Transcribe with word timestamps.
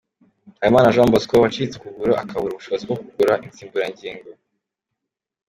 Habimana 0.59 0.93
Jean 0.95 1.11
Bosco, 1.13 1.33
wacitse 1.43 1.75
ukuguru 1.77 2.11
akabura 2.21 2.51
ubushobozi 2.53 2.83
bwo 2.85 2.97
kugura 3.03 3.33
insimburangingo. 3.45 4.29